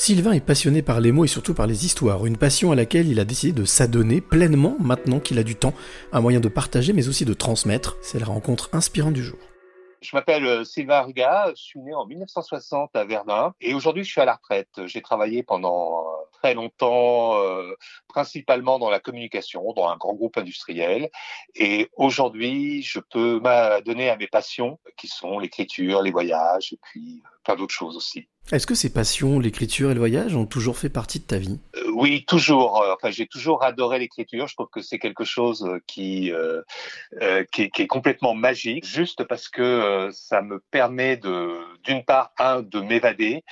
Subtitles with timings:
[0.00, 3.08] Sylvain est passionné par les mots et surtout par les histoires, une passion à laquelle
[3.08, 5.74] il a décidé de s'adonner pleinement maintenant qu'il a du temps,
[6.12, 7.96] un moyen de partager mais aussi de transmettre.
[8.00, 9.40] C'est la rencontre inspirante du jour.
[10.00, 14.10] Je m'appelle euh, Sylvain Ruga, je suis né en 1960 à Verdun et aujourd'hui je
[14.10, 14.68] suis à la retraite.
[14.86, 17.74] J'ai travaillé pendant euh, très longtemps, euh,
[18.08, 21.10] principalement dans la communication, dans un grand groupe industriel.
[21.54, 27.22] Et aujourd'hui, je peux m'adonner à mes passions qui sont l'écriture, les voyages et puis
[27.44, 28.28] plein d'autres choses aussi.
[28.50, 31.60] Est-ce que ces passions, l'écriture et le voyage, ont toujours fait partie de ta vie?
[31.76, 32.80] Euh, Oui, toujours.
[32.80, 34.46] Euh, enfin, j'ai toujours adoré l'écriture.
[34.46, 36.62] Je trouve que c'est quelque chose euh, qui, euh,
[37.52, 42.32] qui, est, qui, est, complètement magique, juste parce que ça me permet de, d'une part,
[42.38, 43.44] un, de m'évader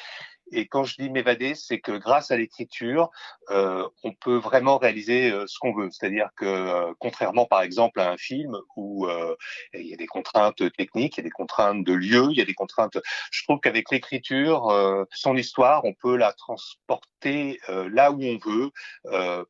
[0.53, 3.11] et quand je dis m'évader, c'est que grâce à l'écriture,
[3.51, 5.91] euh, on peut vraiment réaliser euh, ce qu'on veut.
[5.91, 9.35] C'est-à-dire que, euh, contrairement par exemple à un film où euh,
[9.75, 12.43] il y a des contraintes techniques, il y a des contraintes de lieu, il y
[12.43, 12.99] a des contraintes.
[13.31, 18.71] Je trouve qu'avec l'écriture, euh, son histoire, on peut la transporter là où on veut.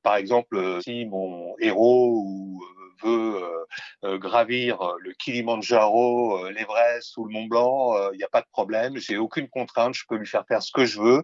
[0.03, 2.65] par exemple, si mon héros ou
[3.03, 3.65] veut euh,
[4.05, 8.49] euh, gravir euh, le Kilimanjaro, l'Everest ou le Mont Blanc, il n'y a pas de
[8.53, 8.97] problème.
[8.99, 9.95] J'ai aucune contrainte.
[9.95, 11.23] Je peux lui faire faire ce que je veux.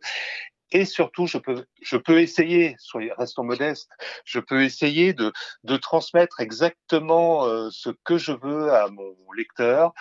[0.75, 2.77] Et surtout, je peux, je peux essayer,
[3.19, 3.91] restons modestes,
[4.25, 5.31] je peux essayer de,
[5.65, 9.93] de transmettre exactement ce que je veux à mon lecteur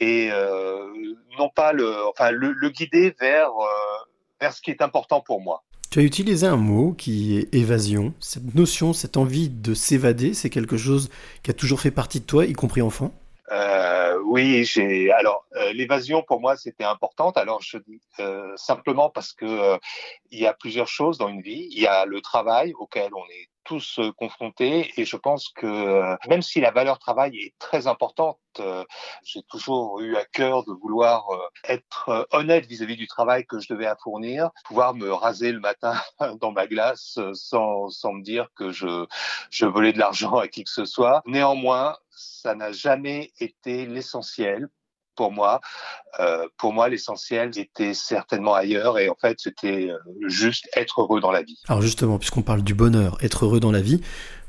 [0.00, 0.92] et euh,
[1.38, 4.04] non pas le, enfin, le, le guider vers, euh,
[4.40, 5.64] vers ce qui est important pour moi.
[5.90, 8.12] Tu as utilisé un mot qui est évasion.
[8.20, 11.08] Cette notion, cette envie de s'évader, c'est quelque chose
[11.42, 13.12] qui a toujours fait partie de toi, y compris enfant?
[13.52, 15.12] Euh, Oui, j'ai.
[15.12, 17.36] Alors, euh, l'évasion pour moi c'était importante.
[17.36, 19.78] Alors, je dis euh, simplement parce que
[20.30, 21.68] il y a plusieurs choses dans une vie.
[21.70, 25.66] Il y a le travail auquel on est tous euh, confrontés et je pense que
[25.66, 28.84] euh, même si la valeur travail est très importante, euh,
[29.22, 31.26] j'ai toujours eu à cœur de vouloir
[31.64, 35.94] être honnête vis-à-vis du travail que je devais fournir, pouvoir me raser le matin
[36.40, 39.06] dans ma glace sans, sans me dire que je,
[39.50, 41.22] je volais de l'argent à qui que ce soit.
[41.26, 44.68] Néanmoins, ça n'a jamais été l'essentiel
[45.16, 45.60] pour moi.
[46.20, 51.20] Euh, pour moi, l'essentiel était certainement ailleurs et en fait, c'était euh, juste être heureux
[51.20, 51.60] dans la vie.
[51.68, 54.00] Alors justement, puisqu'on parle du bonheur, être heureux dans la vie,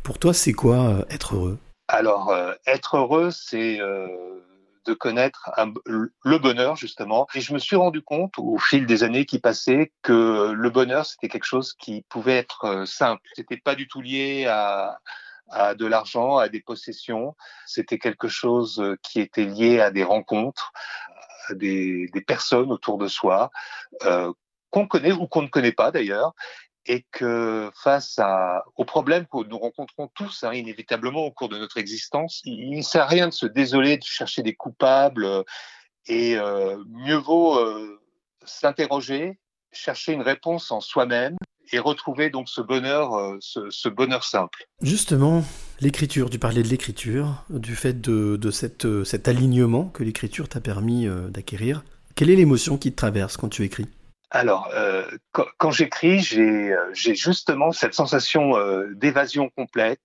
[0.03, 1.57] pour toi, c'est quoi euh, être heureux?
[1.88, 7.27] Alors, euh, être heureux, c'est de connaître un, le bonheur justement.
[7.33, 11.06] Et je me suis rendu compte au fil des années qui passaient que le bonheur,
[11.06, 13.22] c'était quelque chose qui pouvait être simple.
[13.35, 15.00] C'était pas du tout lié à
[15.49, 17.35] à de l'argent, à des possessions.
[17.65, 20.71] C'était quelque chose euh, qui était lié à des rencontres,
[21.49, 23.49] à des, des personnes autour de soi,
[24.05, 24.31] euh,
[24.69, 26.33] qu'on connaît ou qu'on ne connaît pas d'ailleurs,
[26.87, 31.57] et que face à, aux problèmes que nous rencontrons tous hein, inévitablement au cours de
[31.57, 35.43] notre existence, il ne sert à rien de se désoler, de chercher des coupables, euh,
[36.07, 38.01] et euh, mieux vaut euh,
[38.45, 39.39] s'interroger,
[39.73, 41.35] chercher une réponse en soi-même
[41.72, 44.66] et retrouver donc ce bonheur, euh, ce, ce, bonheur simple.
[44.81, 45.44] Justement,
[45.79, 50.50] l'écriture, tu parlais de l'écriture, du fait de, de cette, euh, cet alignement que l'écriture
[50.50, 51.83] t'a permis euh, d'acquérir.
[52.16, 53.88] Quelle est l'émotion qui te traverse quand tu écris?
[54.29, 60.01] Alors, euh, quand, quand j'écris, j'ai justement cette sensation euh, d'évasion complète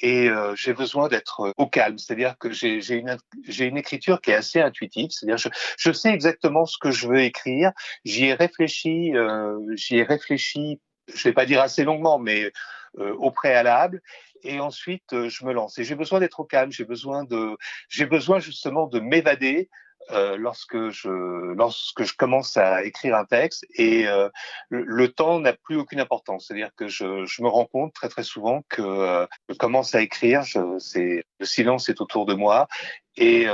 [0.00, 1.98] et euh, j'ai besoin d'être au calme.
[1.98, 3.16] C'est-à-dire que j'ai une,
[3.58, 5.10] une écriture qui est assez intuitive.
[5.10, 7.72] C'est-à-dire je, je sais exactement ce que je veux écrire.
[8.04, 10.80] J'y ai réfléchi, euh, j'y ai réfléchi.
[11.12, 12.52] Je vais pas dire assez longuement, mais
[12.98, 14.02] euh, au préalable.
[14.42, 15.78] Et ensuite, euh, je me lance.
[15.78, 16.70] Et j'ai besoin d'être au calme.
[16.72, 17.56] J'ai besoin de,
[17.88, 19.68] j'ai besoin justement de m'évader
[20.10, 21.08] euh, lorsque je
[21.54, 24.28] lorsque je commence à écrire un texte et euh,
[24.70, 26.46] le, le, temps n'a plus aucune importance.
[26.46, 30.00] C'est-à-dire que je, je, me rends compte très très souvent que euh, je commence à
[30.00, 30.44] écrire,
[30.78, 32.68] c'est le silence est autour de moi
[33.16, 33.46] et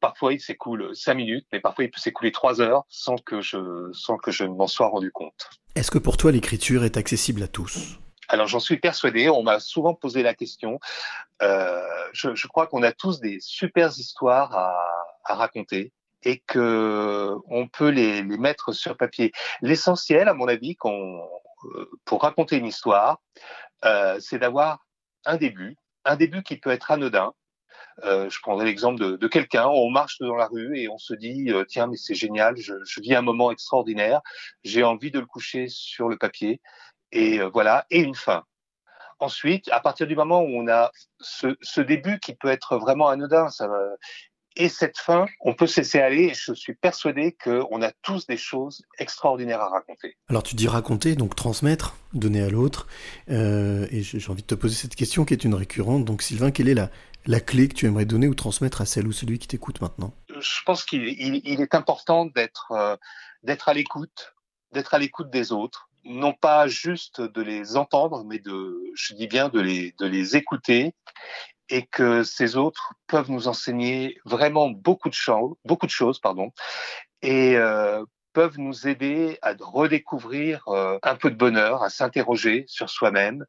[0.00, 3.90] parfois il s'écoule cinq minutes, mais parfois il peut s'écouler trois heures sans que je
[3.92, 5.50] sans que je m'en sois rendu compte.
[5.74, 7.98] Est-ce que pour toi l'écriture est accessible à tous?
[8.30, 10.78] Alors j'en suis persuadé, on m'a souvent posé la question.
[11.42, 14.99] Euh, je, je, crois qu'on a tous des super histoires à,
[15.30, 15.92] à raconter
[16.22, 19.32] et que on peut les, mettre sur papier.
[19.62, 21.20] L'essentiel, à mon avis, qu'on
[22.04, 23.20] pour raconter une histoire,
[23.84, 24.86] euh, c'est d'avoir
[25.24, 27.32] un début, un début qui peut être anodin.
[28.04, 31.50] Euh, je prendrai l'exemple de, quelqu'un, on marche dans la rue et on se dit
[31.50, 34.20] euh, tiens mais c'est génial, je, vis un moment extraordinaire,
[34.64, 36.60] j'ai envie de le coucher sur le papier
[37.12, 38.44] et euh, voilà, et une fin.
[39.18, 40.90] Ensuite, à partir du moment où on a
[41.20, 43.68] ce, ce début qui peut être vraiment anodin, ça,
[44.56, 48.26] et cette fin, on peut se laisser aller et je suis persuadé qu'on a tous
[48.26, 50.16] des choses extraordinaires à raconter.
[50.28, 52.86] Alors tu dis raconter, donc transmettre, donner à l'autre.
[53.30, 56.04] Euh, et j'ai envie de te poser cette question qui est une récurrente.
[56.04, 56.90] Donc Sylvain, quelle est la,
[57.26, 60.12] la clé que tu aimerais donner ou transmettre à celle ou celui qui t'écoute maintenant?
[60.28, 62.96] Je pense qu'il il, il est important d'être euh,
[63.42, 64.34] d'être à l'écoute,
[64.72, 69.26] d'être à l'écoute des autres, non pas juste de les entendre, mais de, je dis
[69.26, 70.92] bien, de les, de les écouter
[71.70, 76.52] et que ces autres peuvent nous enseigner vraiment beaucoup de choses, beaucoup de choses, pardon,
[77.22, 82.90] et euh, peuvent nous aider à redécouvrir euh, un peu de bonheur, à s'interroger sur
[82.90, 83.44] soi-même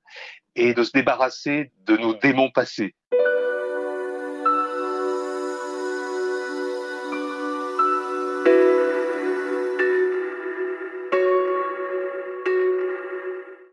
[0.56, 2.95] et de se débarrasser de nos démons passés.